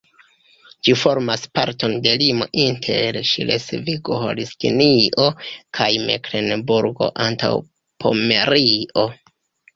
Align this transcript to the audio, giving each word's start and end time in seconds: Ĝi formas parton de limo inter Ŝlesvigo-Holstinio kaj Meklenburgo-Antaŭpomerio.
Ĝi 0.87 0.93
formas 1.01 1.43
parton 1.57 1.93
de 2.05 2.13
limo 2.21 2.47
inter 2.63 3.19
Ŝlesvigo-Holstinio 3.33 5.29
kaj 5.81 5.91
Meklenburgo-Antaŭpomerio. 6.09 9.09